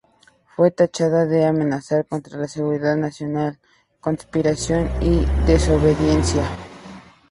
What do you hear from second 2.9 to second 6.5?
nacional, conspiración y desobediencia.